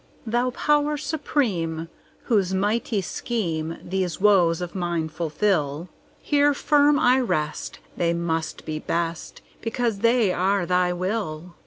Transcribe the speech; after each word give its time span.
Thou 0.25 0.49
Power 0.49 0.97
Supreme, 0.97 1.87
whose 2.23 2.55
mighty 2.55 3.03
schemeThese 3.03 4.19
woes 4.19 4.59
of 4.59 4.73
mine 4.73 5.09
fulfil, 5.09 5.89
Here 6.17 6.55
firm 6.55 6.97
I 6.97 7.19
rest; 7.19 7.77
they 7.95 8.11
must 8.11 8.65
be 8.65 8.79
best, 8.79 9.41
Because 9.61 9.99
they 9.99 10.33
are 10.33 10.65
Thy 10.65 10.91
will! 10.91 11.53